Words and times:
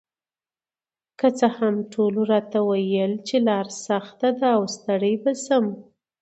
که 1.19 1.27
څه 1.37 1.47
هم 1.57 1.75
ټولو 1.93 2.19
راته 2.31 2.59
ویل 2.67 3.13
چې 3.27 3.35
لار 3.47 3.67
سخته 3.85 4.29
ده 4.39 4.47
او 4.57 4.63
ستړې 4.75 5.13
به 5.23 5.33
شم، 5.43 5.65